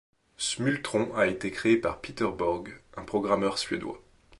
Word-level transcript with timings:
Smultron 0.37 1.13
a 1.13 1.27
été 1.27 1.51
créé 1.51 1.77
par 1.77 2.01
Peter 2.01 2.27
Borg, 2.35 2.75
un 2.97 3.03
programmeur 3.03 3.59
suédois. 3.59 4.01